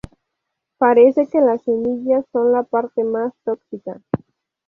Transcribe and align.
Parece 0.79 1.27
que 1.27 1.39
las 1.41 1.61
semillas 1.61 2.25
son 2.31 2.51
la 2.51 2.63
parte 2.63 3.03
más 3.03 3.33
tóxica. 3.43 4.01